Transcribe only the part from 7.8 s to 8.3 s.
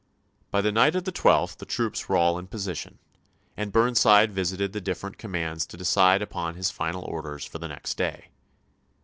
day.